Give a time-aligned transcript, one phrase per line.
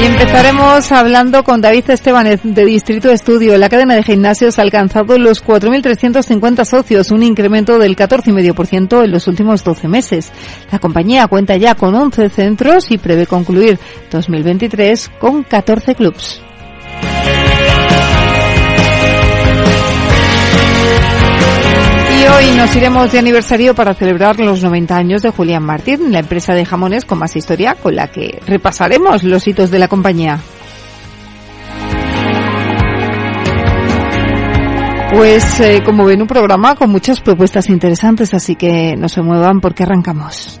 [0.00, 3.56] Y empezaremos hablando con David Esteban de Distrito Estudio.
[3.58, 9.26] La cadena de gimnasios ha alcanzado los 4.350 socios, un incremento del 14,5% en los
[9.28, 10.32] últimos 12 meses.
[10.70, 13.78] La compañía cuenta ya con 11 centros y prevé concluir
[14.10, 16.42] 2023 con 14 clubs.
[22.44, 26.54] Hoy nos iremos de aniversario para celebrar los 90 años de Julián Martín, la empresa
[26.54, 30.38] de jamones con más historia con la que repasaremos los hitos de la compañía.
[35.14, 39.60] Pues eh, como ven un programa con muchas propuestas interesantes, así que no se muevan
[39.60, 40.60] porque arrancamos.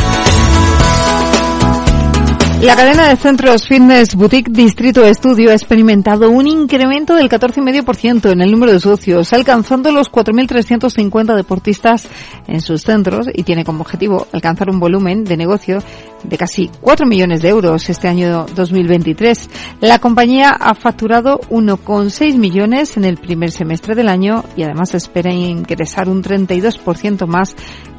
[2.61, 8.39] La cadena de centros Fitness Boutique Distrito Estudio ha experimentado un incremento del 14,5% en
[8.39, 12.07] el número de socios, alcanzando los 4.350 deportistas
[12.47, 15.79] en sus centros y tiene como objetivo alcanzar un volumen de negocio
[16.23, 19.49] de casi 4 millones de euros este año 2023.
[19.79, 25.33] La compañía ha facturado 1,6 millones en el primer semestre del año y además espera
[25.33, 27.55] ingresar un 32% más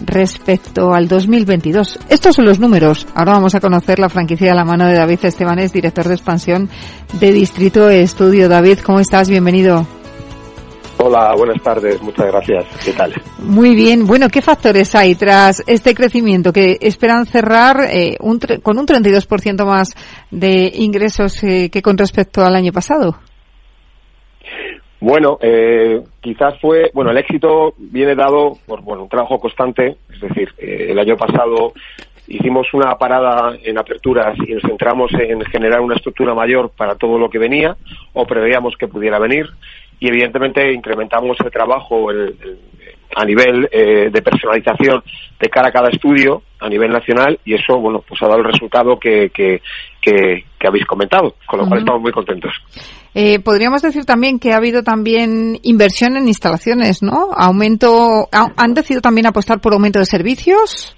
[0.07, 1.99] respecto al 2022.
[2.09, 3.09] Estos son los números.
[3.17, 6.69] Ahora vamos a conocer la franquicia a la mano de David Estebanes, director de expansión
[7.19, 8.49] de Distrito Estudio.
[8.49, 9.29] David, ¿cómo estás?
[9.31, 9.87] Bienvenido.
[10.99, 12.67] Hola, buenas tardes, muchas gracias.
[12.85, 13.13] ¿Qué tal?
[13.39, 14.07] Muy bien.
[14.07, 19.65] Bueno, ¿qué factores hay tras este crecimiento que esperan cerrar eh, un con un 32%
[19.65, 19.95] más
[20.31, 23.17] de ingresos eh, que con respecto al año pasado?
[25.01, 30.21] Bueno, eh, quizás fue, bueno, el éxito viene dado por bueno, un trabajo constante, es
[30.21, 31.73] decir, el año pasado
[32.29, 37.19] hicimos una parada en aperturas y nos centramos en generar una estructura mayor para todo
[37.19, 37.77] lo que venía
[38.13, 39.47] o preveíamos que pudiera venir.
[40.01, 42.11] Y evidentemente incrementamos el trabajo
[43.15, 45.03] a nivel eh, de personalización
[45.39, 48.45] de cara a cada estudio a nivel nacional y eso bueno pues ha dado el
[48.45, 49.61] resultado que, que,
[50.67, 52.53] habéis comentado con lo cual estamos muy contentos.
[53.15, 59.03] Eh, podríamos decir también que ha habido también inversión en instalaciones no aumento han decidido
[59.03, 60.97] también apostar por aumento de servicios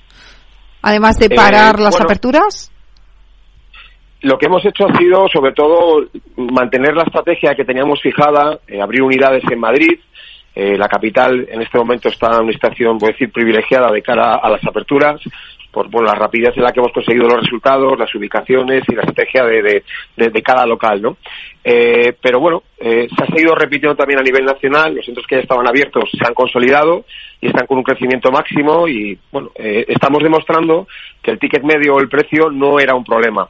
[0.84, 2.70] además de parar eh, las aperturas?
[4.20, 6.06] Lo que hemos hecho ha sido, sobre todo,
[6.36, 9.98] mantener la estrategia que teníamos fijada, eh, abrir unidades en Madrid.
[10.54, 14.00] Eh, la capital en este momento está en una situación, voy a decir, privilegiada de
[14.00, 15.20] cara a las aperturas
[15.72, 19.02] por, por, la rapidez en la que hemos conseguido los resultados, las ubicaciones y la
[19.02, 19.82] estrategia de,
[20.16, 21.16] de, cada local, ¿no?
[21.64, 25.36] Eh, pero bueno, eh, se ha seguido repitiendo también a nivel nacional, los centros que
[25.36, 27.04] ya estaban abiertos se han consolidado
[27.40, 30.86] y están con un crecimiento máximo y bueno, eh, estamos demostrando
[31.22, 33.48] que el ticket medio o el precio no era un problema.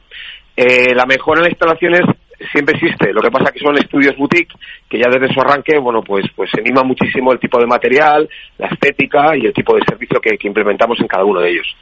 [0.55, 2.03] la mejora en las instalaciones
[2.51, 3.13] siempre existe.
[3.13, 4.53] Lo que pasa que son estudios boutique
[4.89, 8.29] que ya desde su arranque, bueno, pues, pues se anima muchísimo el tipo de material,
[8.57, 11.75] la estética y el tipo de servicio que, implementamos en cada uno de ellos.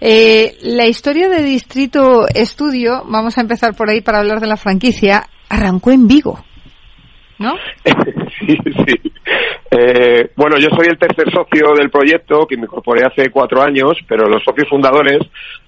[0.00, 4.56] Eh, la historia de Distrito Estudio, vamos a empezar por ahí para hablar de la
[4.56, 6.38] franquicia, arrancó en Vigo.
[7.38, 7.56] ¿No?
[8.38, 8.56] sí,
[8.86, 9.12] sí.
[9.70, 13.98] Eh, bueno, yo soy el tercer socio del proyecto, que me incorporé hace cuatro años,
[14.06, 15.18] pero los socios fundadores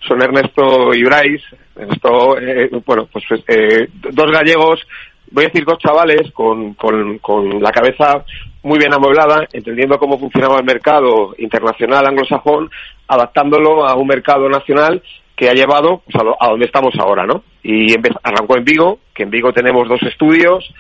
[0.07, 1.45] son Ernesto y Bryce.
[1.75, 4.81] Ernesto, eh, bueno, pues eh, dos gallegos,
[5.31, 8.25] voy a decir dos chavales con, con, con la cabeza
[8.63, 12.71] muy bien amueblada, entendiendo cómo funcionaba el mercado internacional anglosajón,
[13.09, 15.03] adaptándolo a un mercado nacional
[15.37, 17.43] que ha llevado pues, a, a, donde estamos ahora, ¿no?
[17.63, 20.73] Y arrancó en Vigo, que en Vigo tenemos dos estudios,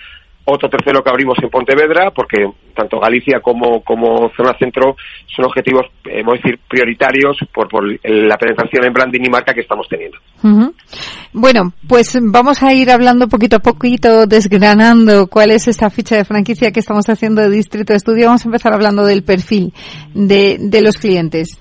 [0.46, 2.38] otro tercero que abrimos en Pontevedra, porque
[2.74, 4.96] tanto Galicia como, como zona centro
[5.34, 9.60] son objetivos, eh, a decir, prioritarios por, por la penetración en branding y marca que
[9.60, 10.18] estamos teniendo.
[11.32, 16.24] Bueno, pues vamos a ir hablando poquito a poquito, desgranando cuál es esta ficha de
[16.24, 18.26] franquicia que estamos haciendo de Distrito de Estudio.
[18.26, 19.72] Vamos a empezar hablando del perfil
[20.14, 21.60] de, de los clientes.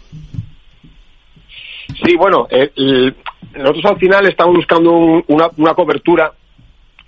[2.03, 3.15] Sí, bueno, el,
[3.55, 4.91] nosotros al final estamos buscando
[5.27, 6.31] una, una cobertura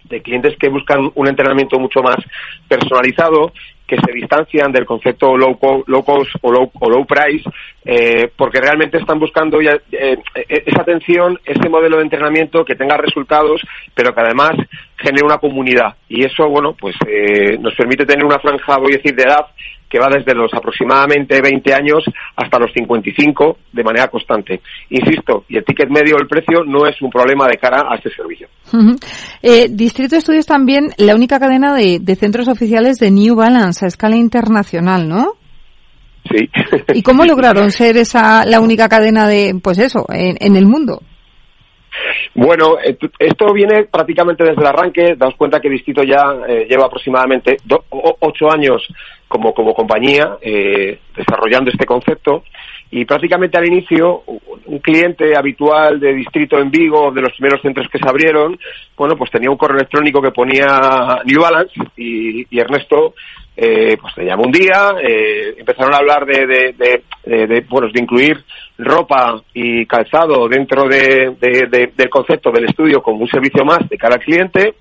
[0.09, 2.18] de clientes que buscan un entrenamiento mucho más
[2.68, 3.51] personalizado
[3.88, 5.57] que se distancian del concepto low,
[5.88, 7.50] low cost o low, o low price,
[7.86, 10.18] eh, porque realmente están buscando ya, eh,
[10.50, 13.62] esa atención, ese modelo de entrenamiento que tenga resultados,
[13.95, 14.51] pero que además
[14.98, 15.95] genere una comunidad.
[16.09, 19.45] Y eso, bueno, pues eh, nos permite tener una franja, voy a decir, de edad
[19.89, 22.04] que va desde los aproximadamente 20 años
[22.36, 24.62] hasta los 55 de manera constante.
[24.89, 28.10] Insisto, y el ticket medio, el precio, no es un problema de cara a este
[28.10, 28.48] servicio.
[29.42, 33.88] eh, Distrito Estudios también la única cadena de, de, centros oficiales de New Balance a
[33.88, 35.34] escala internacional, ¿no?
[36.30, 36.50] Sí.
[36.94, 41.01] ¿Y cómo lograron ser esa la única cadena de, pues eso, en, en el mundo?
[42.33, 42.77] Bueno,
[43.19, 45.15] esto viene prácticamente desde el arranque.
[45.15, 48.85] Daos cuenta que Distrito ya eh, lleva aproximadamente do, ocho años
[49.27, 52.44] como, como compañía eh, desarrollando este concepto
[52.89, 54.23] y prácticamente al inicio
[54.65, 58.57] un cliente habitual de distrito en Vigo, de los primeros centros que se abrieron,
[58.95, 63.13] bueno, pues tenía un correo electrónico que ponía New Balance y, Ernesto
[63.55, 67.99] eh, pues le llamó un día, eh, empezaron a hablar de, de, de, bueno, de
[67.99, 68.44] incluir
[68.77, 74.15] ropa y calzado dentro de, del concepto del estudio como un servicio más de cara
[74.15, 74.75] al cliente.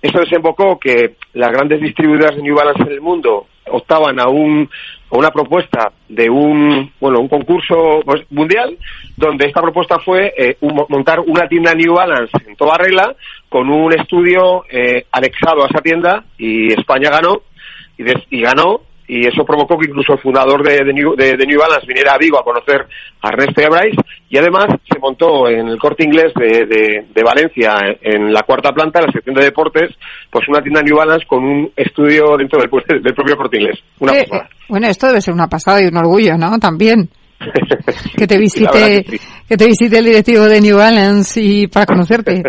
[0.00, 4.68] Eso desembocó que las grandes distribuidoras de New Balance en el mundo optaban a un
[5.10, 8.76] a una propuesta de un bueno un concurso mundial
[9.16, 13.14] donde esta propuesta fue eh, un, montar una tienda New Balance en toda regla
[13.48, 17.40] con un estudio eh, anexado a esa tienda y España ganó
[17.96, 21.36] y, de, y ganó y eso provocó que incluso el fundador de, de, New, de,
[21.36, 22.86] de, New, Balance viniera a Vigo a conocer
[23.20, 27.74] a Ernesto y a Bryce y además se montó en el corte inglés de, Valencia
[28.02, 29.90] en la cuarta planta, en la sección de deportes,
[30.30, 32.70] pues una tienda New Balance con un estudio dentro del,
[33.02, 33.78] del propio corte inglés.
[34.00, 34.26] Una eh,
[34.68, 36.58] bueno, esto debe ser una pasada y un orgullo, ¿no?
[36.58, 37.08] También.
[38.16, 39.20] que te visite que, sí.
[39.48, 42.42] que, te visite el directivo de New Balance y para conocerte.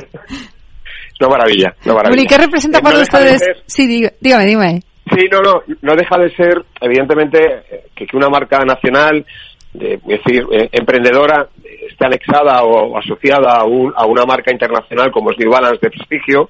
[1.19, 2.21] no maravilla, no maravilla.
[2.21, 3.41] ¿y qué representa para ustedes?
[3.65, 3.87] Sí,
[4.21, 4.81] dígame, dígame.
[5.15, 7.63] Sí, no, no, no deja de ser, evidentemente,
[7.95, 9.25] que, una marca nacional,
[9.71, 11.47] de, es decir, eh, emprendedora,
[11.89, 15.79] esté anexada o, o asociada a, un, a, una marca internacional como es New Balance
[15.81, 16.50] de prestigio,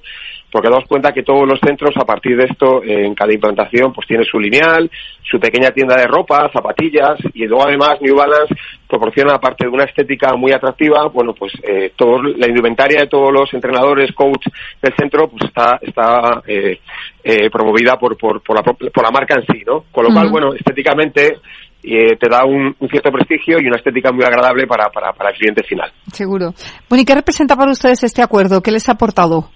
[0.50, 4.06] porque damos cuenta que todos los centros, a partir de esto, en cada implantación, pues
[4.06, 4.90] tiene su lineal,
[5.22, 8.54] su pequeña tienda de ropa, zapatillas, y luego además New Balance
[8.88, 13.32] proporciona, aparte de una estética muy atractiva, bueno, pues eh, todo, la indumentaria de todos
[13.32, 14.46] los entrenadores, coach
[14.80, 16.78] del centro, pues está, está eh,
[17.24, 19.84] eh, promovida por, por, por, la, por la marca en sí, ¿no?
[19.90, 20.14] Con lo uh -huh.
[20.14, 21.38] cual, bueno, estéticamente
[21.82, 25.30] eh, te da un, un, cierto prestigio y una estética muy agradable para, para, para
[25.30, 25.92] el cliente final.
[26.12, 26.52] Seguro.
[26.88, 28.60] Bueno, ¿y qué representa para ustedes este acuerdo?
[28.60, 29.50] ¿Qué les ha aportado?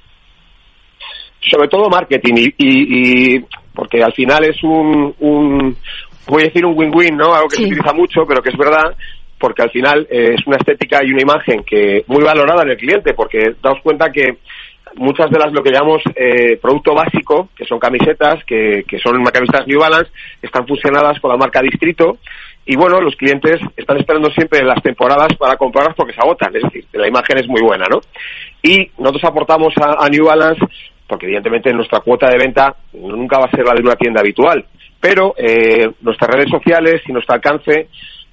[1.40, 3.44] Sobre todo marketing y, y, y
[3.74, 5.76] porque al final es un, un
[6.26, 7.34] voy a decir un win-win, ¿no?
[7.34, 7.62] Algo que sí.
[7.62, 8.94] se utiliza mucho, pero que es verdad
[9.38, 12.76] porque al final eh, es una estética y una imagen que muy valorada en el
[12.76, 14.36] cliente, porque daos cuenta que
[14.96, 19.24] muchas de las lo que llamamos eh, producto básico, que son camisetas, que, que son
[19.24, 20.10] camisetas New Balance,
[20.42, 22.18] están fusionadas con la marca Distrito.
[22.66, 26.62] Y bueno, los clientes están esperando siempre las temporadas para comprarlas porque se agotan, es
[26.62, 28.00] decir, la imagen es muy buena, ¿no?
[28.62, 30.60] Y nosotros aportamos a, a New Balance,
[31.10, 34.64] porque evidentemente nuestra cuota de venta nunca va a ser la de una tienda habitual,
[35.00, 37.88] pero eh, nuestras redes sociales y nuestro alcance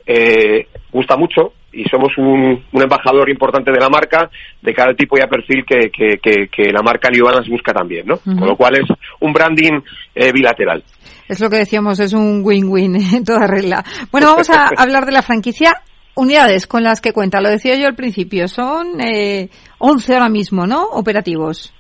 [0.06, 4.30] eh, gusta mucho y somos un, un, embajador importante de la marca
[4.62, 8.06] de cada tipo y a perfil que, que, que, que la marca Balance busca también,
[8.08, 8.16] ¿no?
[8.16, 8.40] Uh -huh.
[8.40, 8.86] Con lo cual es
[9.20, 9.82] un branding
[10.16, 10.84] eh, bilateral.
[11.28, 13.84] Es lo que decíamos, es un win-win en toda regla.
[14.12, 15.74] Bueno, vamos a hablar de la franquicia.
[16.16, 20.66] Unidades con las que cuenta, lo decía yo al principio, son eh, 11 ahora mismo,
[20.66, 20.84] ¿no?
[20.84, 21.77] Operativos.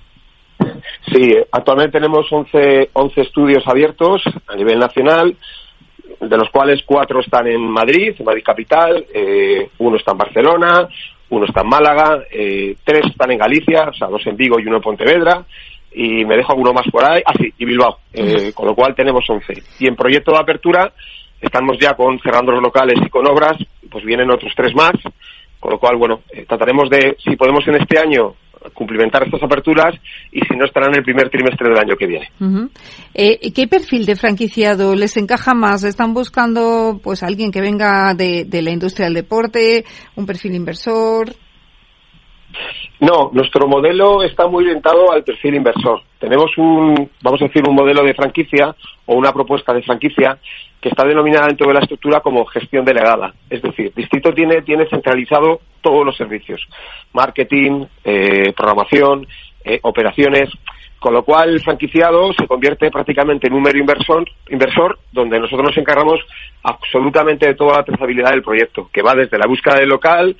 [1.14, 5.36] Sí, actualmente tenemos 11, 11 estudios abiertos a nivel nacional,
[6.20, 10.90] de los cuales cuatro están en Madrid, Madrid capital, eh, uno está en Barcelona,
[11.30, 14.66] uno está en Málaga, eh, tres están en Galicia, o sea, dos en Vigo y
[14.66, 15.46] uno en Pontevedra,
[15.92, 18.96] y me dejo alguno más por ahí, ah sí, y Bilbao, eh, con lo cual
[18.96, 19.54] tenemos 11.
[19.80, 20.92] Y en proyecto de apertura
[21.42, 23.58] estamos ya con cerrando los locales y con obras,
[23.90, 24.94] pues vienen otros tres más,
[25.60, 28.36] con lo cual, bueno, eh, trataremos de, si podemos en este año
[28.74, 29.96] cumplimentar estas aperturas
[30.32, 32.30] y si no estarán en el primer trimestre del año que viene.
[33.14, 35.84] Eh, ¿Qué perfil de franquiciado les encaja más?
[35.84, 39.86] ¿Están buscando pues alguien que venga de, de la industria del deporte,
[40.16, 41.34] un perfil inversor?
[43.00, 46.01] No, nuestro modelo está muy orientado al perfil inversor.
[46.20, 48.75] Tenemos un, vamos a decir, un modelo de franquicia
[49.06, 50.39] o una propuesta de franquicia
[50.82, 53.34] que está denominada dentro de la estructura como gestión delegada.
[53.50, 56.68] Es decir, Distrito tiene, tiene centralizado todos los servicios,
[57.13, 59.27] marketing, eh, programación,
[59.63, 60.50] eh, operaciones,
[61.00, 65.70] con lo cual el franquiciado se convierte prácticamente en un mero inversor, inversor donde nosotros
[65.70, 66.20] nos encargamos
[66.63, 70.36] absolutamente de toda la trazabilidad del proyecto, que va desde la búsqueda del local,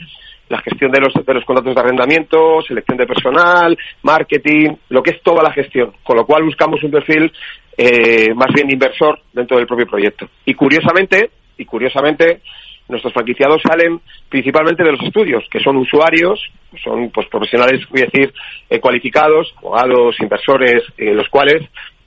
[0.50, 5.12] la gestión de los, de los contratos de arrendamiento, selección de personal, marketing, lo que
[5.12, 5.94] es toda la gestión.
[6.04, 7.32] Con lo cual buscamos un perfil
[7.78, 10.28] eh, más bien inversor dentro del propio proyecto.
[10.46, 12.42] Y curiosamente, y curiosamente,
[12.90, 14.00] nuestros franquiciados salen
[14.30, 16.42] principalmente de los estudios, que son usuarios,
[16.84, 18.34] son pues profesionales, voy a decir,
[18.70, 21.64] eh, cualificados, abogados, inversores, eh, los cuales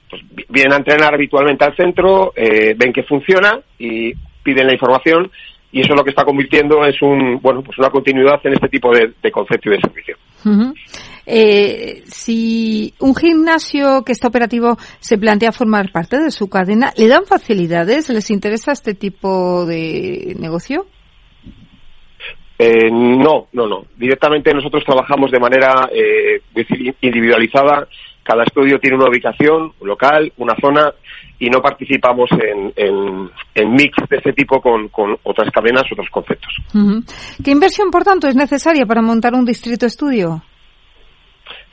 [0.09, 5.31] pues, vienen a entrenar habitualmente al centro, eh, ven que funciona y piden la información
[5.71, 8.67] y eso es lo que está convirtiendo es un bueno pues una continuidad en este
[8.67, 10.17] tipo de, concepto y de servicio.
[11.25, 17.07] eh, si un gimnasio que está operativo se plantea formar parte de su cadena, ¿le
[17.07, 18.09] dan facilidades?
[18.09, 20.87] ¿Les interesa este tipo de negocio?
[22.63, 23.85] Eh, no, no, no.
[23.97, 26.41] Directamente nosotros trabajamos de manera eh,
[27.01, 27.87] individualizada
[28.23, 30.93] cada estudio tiene una ubicación local, una zona,
[31.39, 34.89] y no participamos en, en, mix de ese tipo con,
[35.23, 36.53] otras cadenas, otros conceptos.
[37.43, 40.43] ¿Qué inversión, por tanto, es necesaria para montar un distrito estudio?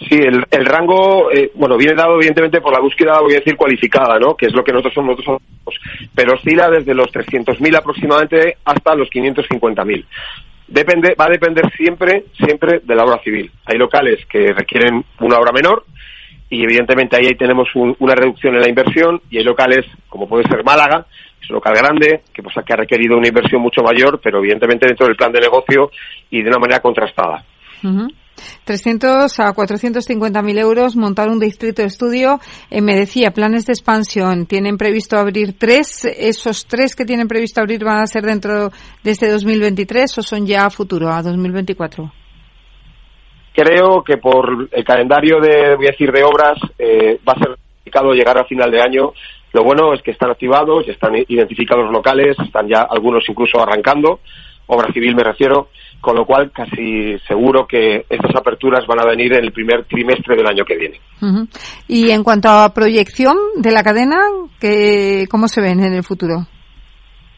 [0.08, 3.56] Sí, el, el rango, eh, bueno, viene dado evidentemente por la búsqueda, voy a decir,
[3.56, 4.34] cualificada, ¿no?
[4.36, 5.42] Que es lo que nosotros somos, nosotros
[6.14, 10.04] pero oscila desde los 300.000 aproximadamente hasta los 550.000.
[10.68, 13.50] Depende, va a depender siempre, siempre de la obra civil.
[13.64, 15.84] Hay locales que requieren una obra menor,
[16.50, 20.64] y evidentemente ahí tenemos una reducción en la inversión y hay locales como puede ser
[20.64, 21.06] Málaga,
[21.40, 24.86] es un local grande que pues que ha requerido una inversión mucho mayor, pero evidentemente
[24.86, 25.90] dentro del plan de negocio
[26.30, 27.44] y de una manera contrastada.
[28.64, 32.40] 300 a 450 mil euros montar un distrito de estudio.
[32.70, 34.46] Eh, me decía, planes de expansión.
[34.46, 36.04] ¿Tienen previsto abrir tres?
[36.04, 38.70] ¿Esos tres que tienen previsto abrir van a ser dentro
[39.02, 42.12] de este 2023 o son ya a futuro, a 2024?
[43.58, 47.56] Creo que por el calendario de, voy a decir, de obras, eh, va a ser
[47.74, 49.12] complicado llegar a final de año.
[49.52, 54.20] Lo bueno es que están activados, ya están identificados locales, están ya algunos incluso arrancando,
[54.68, 59.32] obra civil me refiero, con lo cual casi seguro que estas aperturas van a venir
[59.32, 61.00] en el primer trimestre del año que viene.
[61.88, 64.18] Y en cuanto a proyección de la cadena,
[64.60, 66.46] ¿qué, ¿cómo se ven en el futuro?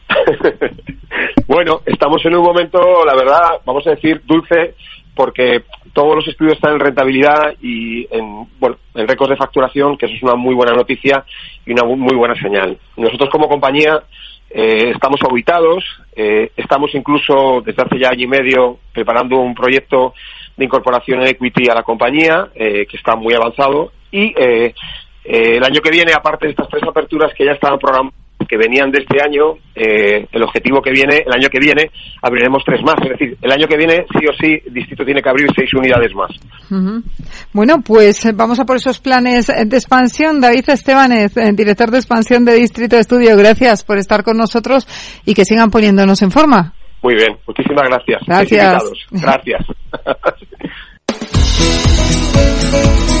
[1.47, 4.75] bueno, estamos en un momento, la verdad, vamos a decir, dulce,
[5.15, 5.63] porque
[5.93, 10.15] todos los estudios están en rentabilidad y en, bueno, en récords de facturación, que eso
[10.15, 11.25] es una muy buena noticia
[11.65, 12.77] y una muy buena señal.
[12.97, 14.03] Nosotros como compañía
[14.49, 15.83] eh, estamos auditados,
[16.15, 20.13] eh, estamos incluso desde hace ya año y medio preparando un proyecto
[20.57, 24.33] de incorporación en equity a la compañía, eh, que está muy avanzado, y
[25.23, 28.91] el año que viene, aparte de estas tres aperturas que ya estaban programadas, que venían
[28.91, 32.95] de este año, eh, el objetivo que viene, el año que viene, abriremos tres más.
[33.03, 35.73] Es decir, el año que viene, sí o sí, el distrito tiene que abrir seis
[35.73, 36.31] unidades más.
[37.53, 40.41] Bueno, pues vamos a por esos planes de expansión.
[40.41, 44.87] David Estebanez, eh, director de expansión de Distrito de Estudio, gracias por estar con nosotros
[45.25, 46.73] y que sigan poniéndonos en forma.
[47.01, 48.21] Muy bien, muchísimas gracias.
[48.27, 48.83] Gracias.
[49.11, 49.65] Gracias.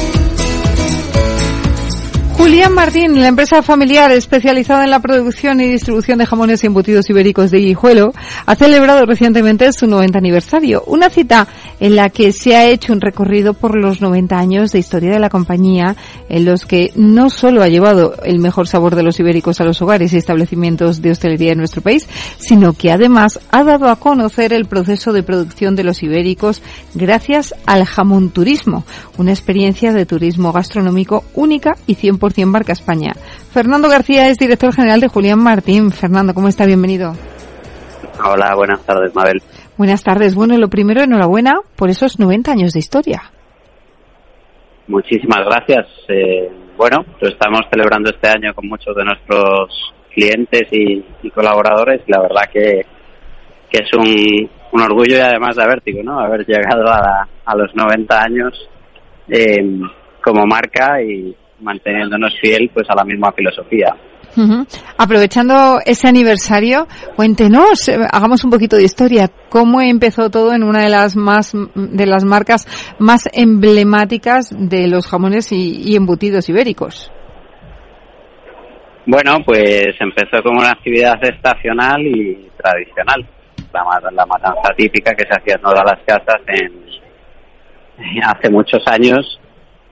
[2.41, 7.07] Julián Martín, la empresa familiar especializada en la producción y distribución de jamones y embutidos
[7.07, 8.13] ibéricos de Guijuelo,
[8.47, 11.47] ha celebrado recientemente su 90 aniversario, una cita
[11.79, 15.19] en la que se ha hecho un recorrido por los 90 años de historia de
[15.19, 15.95] la compañía,
[16.29, 19.79] en los que no solo ha llevado el mejor sabor de los ibéricos a los
[19.83, 22.07] hogares y establecimientos de hostelería en nuestro país,
[22.39, 26.63] sino que además ha dado a conocer el proceso de producción de los ibéricos
[26.95, 28.83] gracias al jamón turismo,
[29.19, 33.13] una experiencia de turismo gastronómico única y 100% Barca España.
[33.51, 35.91] Fernando García es director general de Julián Martín.
[35.91, 36.65] Fernando, ¿cómo está?
[36.65, 37.13] Bienvenido.
[38.23, 39.41] Hola, buenas tardes, Mabel.
[39.77, 40.35] Buenas tardes.
[40.35, 43.23] Bueno, lo primero, enhorabuena por esos 90 años de historia.
[44.87, 45.87] Muchísimas gracias.
[46.07, 52.01] Eh, bueno, lo estamos celebrando este año con muchos de nuestros clientes y, colaboradores.
[52.07, 52.85] La verdad que,
[53.71, 54.49] es un,
[54.81, 56.19] orgullo y además de vértigo, ¿no?
[56.19, 58.69] Haber llegado a, los 90 años
[59.27, 59.79] eh,
[60.21, 63.95] como marca y, manteniéndonos fiel pues a la misma filosofía.
[64.97, 69.29] Aprovechando ese aniversario, cuéntenos, eh, hagamos un poquito de historia.
[69.49, 72.65] ¿Cómo empezó todo en una de las más de las marcas
[72.97, 77.11] más emblemáticas de los jamones y, embutidos ibéricos?
[79.05, 83.27] Bueno, pues empezó como una actividad estacional y tradicional.
[83.73, 89.40] La, la matanza típica que se hacía en todas las casas en, hace muchos años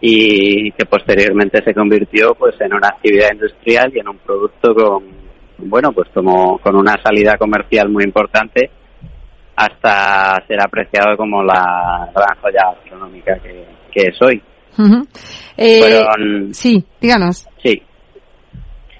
[0.01, 5.03] y que posteriormente se convirtió pues en una actividad industrial y en un producto con
[5.58, 8.70] bueno pues como con una salida comercial muy importante
[9.60, 14.41] hasta ser apreciado como la gran joya astronómica que, es hoy.
[15.58, 16.00] Eh,
[16.53, 17.46] sí, díganos.
[17.62, 17.82] Sí,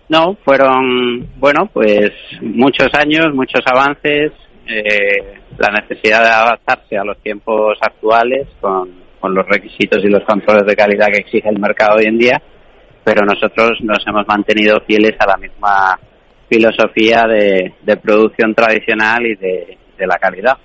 [0.10, 4.34] No, fueron, bueno, pues muchos años, muchos avances,
[4.68, 10.24] eh, la necesidad de adaptarse a los tiempos actuales con, con los requisitos y los
[10.26, 12.42] controles de calidad que exige el mercado hoy en día,
[13.04, 16.00] pero nosotros nos hemos mantenido fieles a la misma
[16.50, 20.58] filosofía de, producción tradicional y de, la calidad.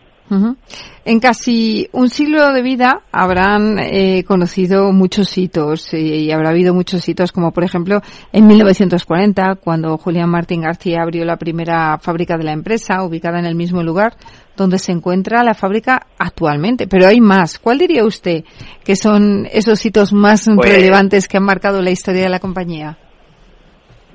[1.04, 6.72] En casi un siglo de vida habrán eh, conocido muchos hitos eh, y habrá habido
[6.72, 8.00] muchos hitos, como por ejemplo
[8.32, 13.44] en 1940, cuando Julián Martín García abrió la primera fábrica de la empresa, ubicada en
[13.44, 14.14] el mismo lugar
[14.56, 16.86] donde se encuentra la fábrica actualmente.
[16.86, 17.58] Pero hay más.
[17.58, 18.44] ¿Cuál diría usted
[18.84, 22.96] que son esos hitos más pues relevantes que han marcado la historia de la compañía?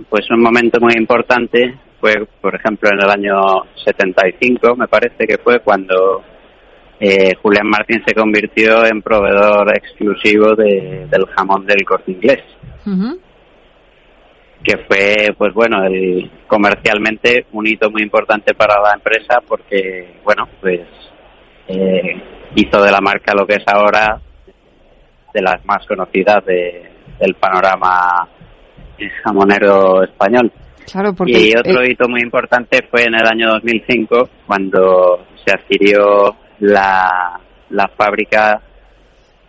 [0.10, 5.38] Pues un momento muy importante fue, por ejemplo, en el año 75, me parece que
[5.38, 6.24] fue cuando
[7.00, 12.40] eh, Julián Martín se convirtió en proveedor exclusivo de, del jamón del corte inglés.
[14.64, 20.48] Que fue, pues bueno, el, comercialmente un hito muy importante para la empresa porque, bueno,
[20.60, 20.82] pues
[21.68, 22.22] eh,
[22.56, 24.20] hizo de la marca lo que es ahora
[25.34, 28.28] de las más conocidas de, del panorama
[29.24, 30.52] jamonero español.
[31.28, 37.40] Y otro hito muy importante fue en el año 2005, cuando se adquirió la,
[37.70, 38.60] la fábrica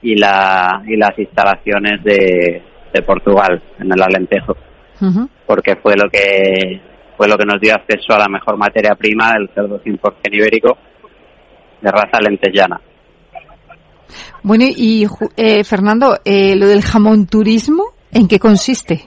[0.03, 2.63] y, la, y las instalaciones de,
[2.93, 4.57] de Portugal, en el Alentejo,
[5.47, 6.81] porque fue lo que
[7.17, 10.01] fue lo que nos dio acceso a la mejor materia prima del cerdo 100%
[10.33, 10.79] ibérico
[11.81, 12.81] de raza lentellana.
[14.43, 19.05] Bueno, y eh, Fernando, eh, lo del jamón turismo, ¿en qué consiste?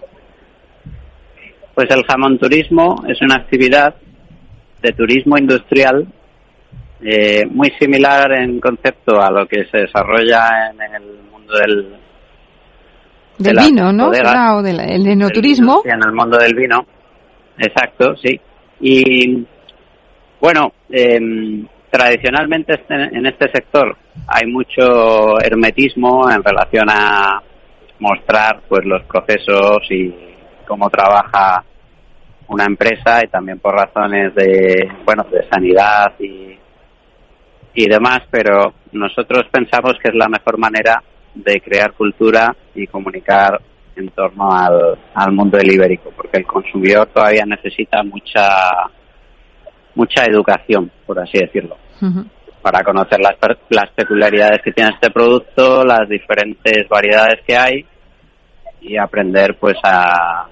[1.73, 3.95] Pues el jamón turismo es una actividad
[4.81, 6.07] de turismo industrial
[7.01, 11.95] eh, muy similar en concepto a lo que se desarrolla en, el mundo del
[13.37, 14.07] del vino, ¿no?
[14.07, 15.81] o del el enoturismo.
[15.85, 16.85] en el mundo del vino,
[17.57, 18.39] exacto, sí.
[18.81, 19.45] Y
[20.39, 23.95] bueno, em, tradicionalmente este, en este sector
[24.27, 27.41] hay mucho hermetismo en relación a
[27.99, 30.13] mostrar pues los procesos y
[30.67, 31.63] cómo trabaja
[32.47, 36.57] una empresa y también por razones de bueno de sanidad y
[37.75, 41.01] y demás pero nosotros pensamos que es la mejor manera
[41.35, 43.59] de crear cultura y comunicar
[43.95, 48.49] en torno al, al mundo del ibérico porque el consumidor todavía necesita mucha
[49.95, 51.77] mucha educación por así decirlo
[52.61, 53.35] para conocer las,
[53.69, 57.85] las peculiaridades que tiene este producto las diferentes variedades que hay
[58.83, 60.47] y aprender pues a,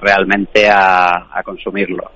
[0.00, 2.10] realmente a, consumirlo.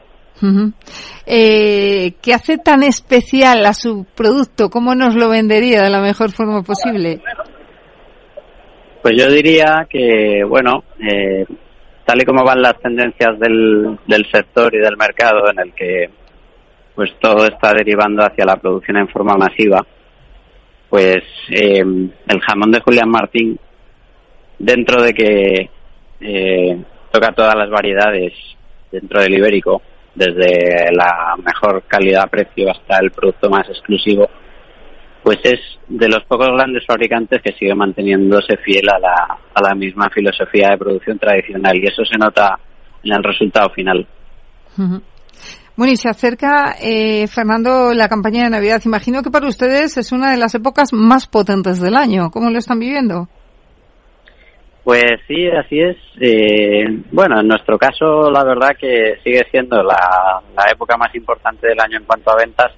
[1.27, 4.71] eh, ¿Qué hace tan especial a su producto?
[4.71, 7.21] ¿Cómo nos lo vendería de la mejor forma posible?
[9.03, 11.45] Pues yo diría que, bueno, eh,
[12.05, 16.09] tal y como van las tendencias del, del sector y del mercado en el que
[16.95, 19.85] pues todo está derivando hacia la producción en forma masiva,
[20.89, 23.59] pues eh, el jamón de Julián Martín,
[24.59, 25.71] dentro de que
[26.21, 28.35] eh, toca todas las variedades
[28.91, 29.83] dentro del ibérico,
[30.15, 34.29] desde la mejor calidad-precio hasta el producto más exclusivo,
[35.23, 39.75] pues es de los pocos grandes fabricantes que sigue manteniéndose fiel a la, a la
[39.75, 42.59] misma filosofía de producción tradicional y eso se nota
[43.05, 44.07] en el resultado final.
[45.77, 48.83] Bueno, y se acerca, eh, Fernando, la campaña de Navidad.
[48.85, 52.31] Imagino que para ustedes es una de las épocas más potentes del año.
[52.31, 53.29] ¿Cómo lo están viviendo?
[54.85, 55.97] Pues sí, así es.
[56.21, 61.81] Eh, bueno, en nuestro caso, la verdad que sigue siendo la, época más importante del
[61.81, 62.73] año en cuanto a ventas,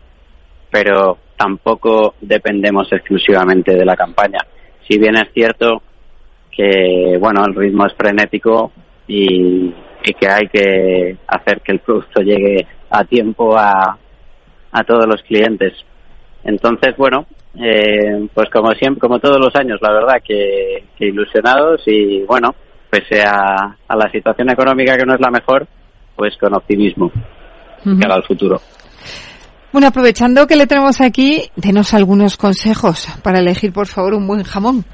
[0.74, 4.40] pero tampoco dependemos exclusivamente de la campaña.
[4.88, 5.80] Si bien es cierto
[6.50, 8.72] que, bueno, el ritmo es frenético
[9.06, 13.96] y, que hay que hacer que el producto llegue a tiempo a,
[14.72, 15.74] a todos los clientes.
[16.42, 22.24] Entonces, bueno, eh, pues como siempre, como todos los años, la verdad que, ilusionados y
[22.24, 22.52] bueno,
[22.90, 25.68] pese a, a, la situación económica que no es la mejor,
[26.16, 27.12] pues con optimismo
[27.86, 28.60] uh al futuro.
[29.74, 34.44] Bueno, aprovechando que le tenemos aquí, denos algunos consejos para elegir, por favor, un buen
[34.44, 34.84] jamón.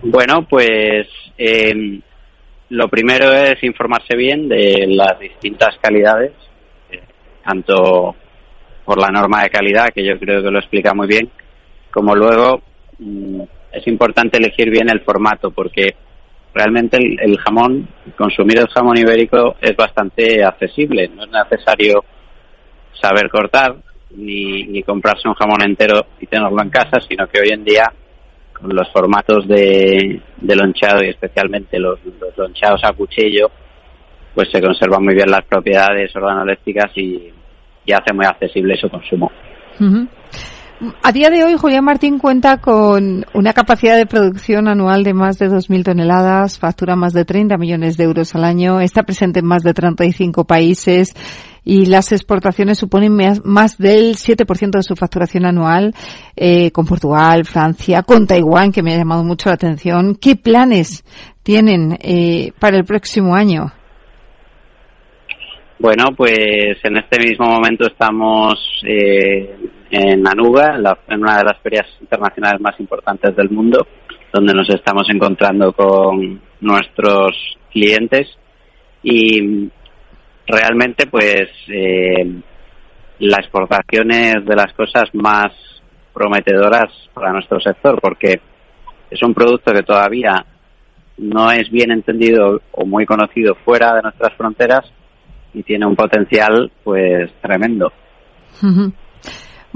[0.00, 2.00] Bueno, pues eh,
[2.68, 6.34] lo primero es informarse bien de las distintas calidades,
[6.88, 7.02] eh,
[7.44, 8.14] tanto
[8.84, 11.28] por la norma de calidad, que yo creo que lo explica muy bien,
[11.90, 12.62] como luego
[13.00, 13.40] mm,
[13.72, 15.96] es importante elegir bien el formato, porque
[16.54, 22.04] realmente el, jamón, consumir el jamón ibérico es bastante accesible, no es necesario
[23.00, 23.76] saber cortar
[24.16, 27.92] ni, ni comprarse un jamón entero y tenerlo en casa, sino que hoy en día
[28.62, 31.98] los formatos de, de lonchado y especialmente los,
[32.36, 33.50] lonchados a cuchillo,
[34.34, 37.32] pues se conservan muy bien las propiedades organolépticas y,
[37.84, 39.30] y hace muy accesible su consumo.
[41.02, 45.38] A día de hoy, Julián Martín cuenta con una capacidad de producción anual de más
[45.38, 49.46] de 2.000 toneladas, factura más de 30 millones de euros al año, está presente en
[49.46, 51.14] más de 35 países
[51.64, 55.94] y las exportaciones suponen más del 7% de su facturación anual
[56.36, 60.16] eh, con Portugal, Francia, con Taiwán, que me ha llamado mucho la atención.
[60.20, 61.04] ¿Qué planes
[61.42, 63.72] tienen eh, para el próximo año?
[65.78, 68.54] Bueno, pues en este mismo momento estamos
[68.86, 69.56] eh,
[69.90, 70.76] en Anuga,
[71.08, 73.86] en, una de las ferias internacionales más importantes del mundo,
[74.32, 78.28] donde nos estamos encontrando con nuestros clientes
[79.02, 79.68] y
[80.46, 82.40] realmente pues eh,
[83.20, 85.52] la exportación es de las cosas más
[86.12, 88.40] prometedoras para nuestro sector porque
[89.10, 90.44] es un producto que todavía
[91.18, 94.84] no es bien entendido o muy conocido fuera de nuestras fronteras
[95.52, 97.92] y tiene un potencial pues tremendo.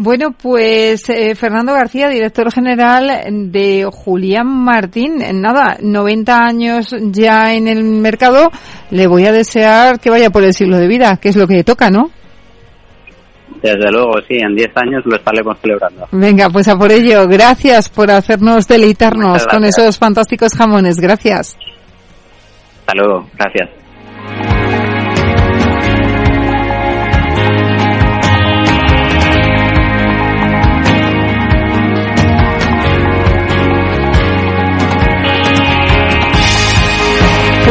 [0.00, 3.10] Bueno, pues eh, Fernando García, director general
[3.50, 5.18] de Julián Martín.
[5.40, 8.48] Nada, 90 años ya en el mercado.
[8.92, 11.64] Le voy a desear que vaya por el siglo de vida, que es lo que
[11.64, 12.12] toca, ¿no?
[13.60, 16.06] Desde luego, sí, en 10 años lo estaremos celebrando.
[16.12, 17.26] Venga, pues a por ello.
[17.26, 20.98] Gracias por hacernos deleitarnos con esos fantásticos jamones.
[20.98, 21.58] Gracias.
[22.86, 23.87] Hasta luego, gracias.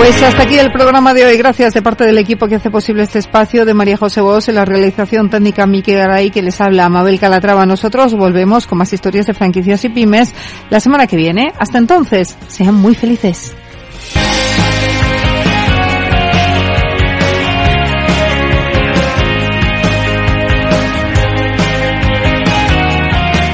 [0.07, 1.35] Pues hasta aquí el programa de hoy.
[1.35, 4.55] Gracias de parte del equipo que hace posible este espacio de María José Bos en
[4.55, 7.65] la realización técnica Miki Garay que les habla Mabel Calatrava.
[7.65, 10.33] Nosotros volvemos con más historias de franquicias y pymes
[10.69, 11.51] la semana que viene.
[11.59, 13.53] Hasta entonces, sean muy felices.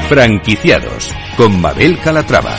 [0.08, 2.56] Franquiciados con Mabel Calatrava.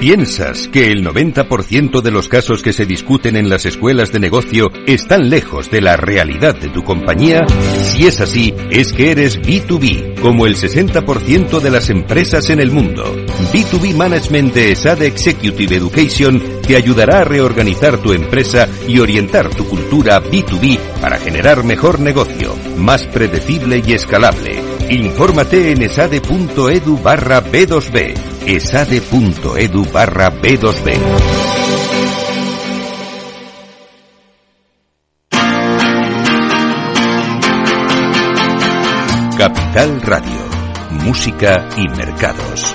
[0.00, 4.72] ¿Piensas que el 90% de los casos que se discuten en las escuelas de negocio
[4.86, 7.44] están lejos de la realidad de tu compañía?
[7.82, 12.70] Si es así, es que eres B2B, como el 60% de las empresas en el
[12.70, 13.14] mundo.
[13.52, 19.66] B2B Management de ESAD Executive Education te ayudará a reorganizar tu empresa y orientar tu
[19.68, 24.69] cultura B2B para generar mejor negocio, más predecible y escalable.
[24.90, 30.98] Infórmate en esade.edu barra B2B esade.edu barra B2B.
[39.38, 40.40] Capital Radio,
[41.04, 42.74] Música y Mercados.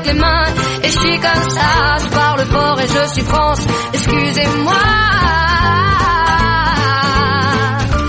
[0.00, 0.46] Les mains
[0.82, 1.96] et je suis comme ça.
[2.02, 3.60] Je parle fort et je suis France,
[3.92, 4.82] excusez-moi.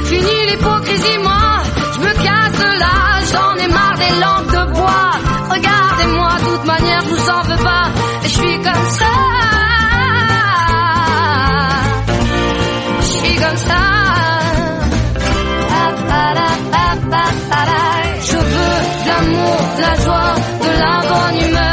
[0.06, 1.46] Fini l'hypocrisie, moi,
[1.94, 2.96] je me casse de là.
[3.32, 5.12] J'en ai marre des langues de bois.
[5.50, 7.86] Regardez-moi, de toute manière, je vous en veux pas.
[8.24, 9.14] Et je suis comme ça.
[13.02, 13.94] Je suis comme ça.
[18.26, 21.73] Je veux de l'amour, de la joie, de la bonne humeur.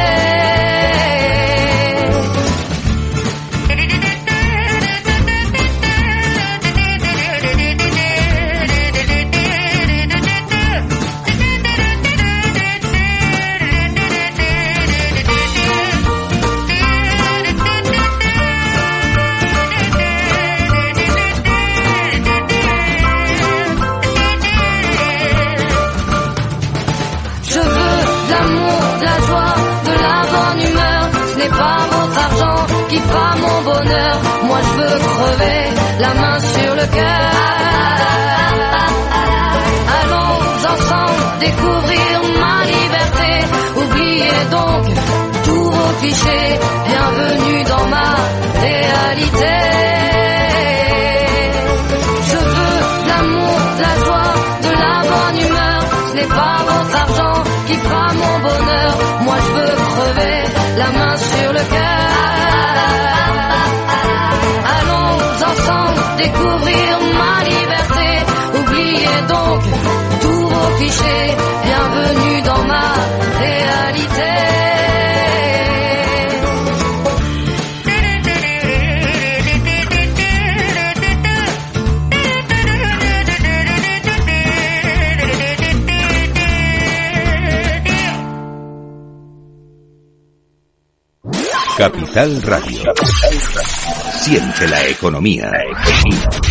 [41.41, 43.31] Découvrir ma liberté.
[43.81, 44.83] Oubliez donc
[45.45, 46.51] tous vos clichés.
[46.89, 48.09] Bienvenue dans ma
[48.67, 49.55] réalité.
[52.29, 52.77] Je veux
[53.09, 54.31] l'amour, la joie,
[54.65, 55.79] de la bonne humeur.
[56.09, 58.91] Ce n'est pas votre argent qui fera mon bonheur.
[59.25, 60.37] Moi je veux crever
[60.81, 62.01] la main sur le cœur.
[66.23, 66.70] découvrir
[70.81, 71.35] clichés.
[71.63, 72.93] Bienvenue dans ma
[73.39, 74.31] réalité.
[91.77, 92.93] Capital Radio.
[94.21, 95.49] Siente la economía.
[95.49, 96.50] La economía.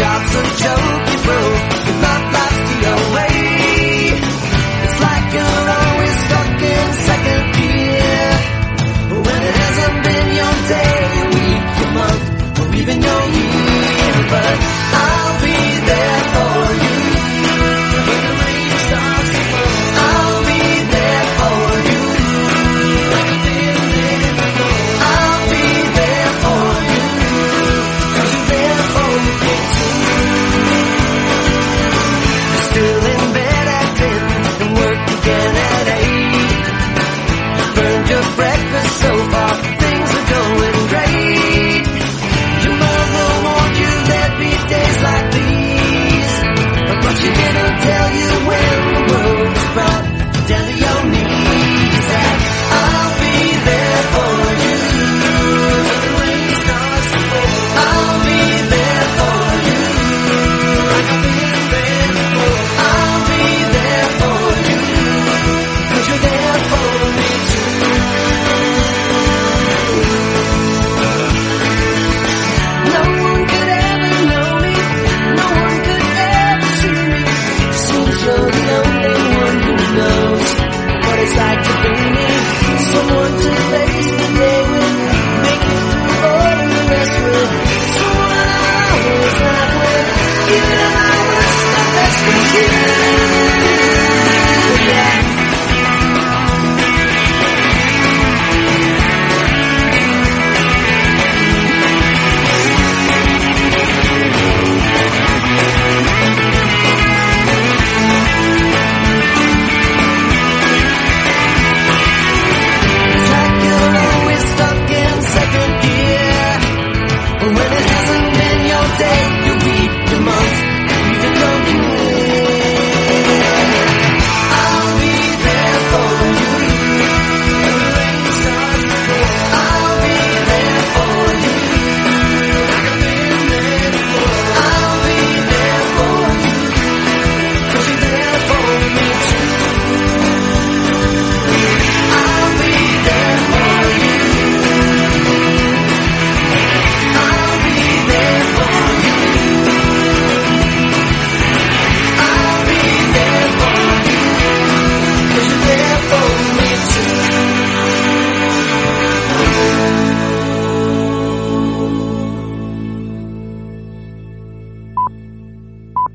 [0.00, 0.29] jobs